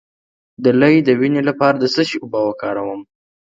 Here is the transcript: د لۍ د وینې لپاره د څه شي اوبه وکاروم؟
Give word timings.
د 0.63 0.65
لۍ 0.79 0.95
د 1.07 1.09
وینې 1.19 1.41
لپاره 1.49 1.77
د 1.79 1.85
څه 1.93 2.01
شي 2.09 2.17
اوبه 2.23 2.39
وکاروم؟ 2.45 3.01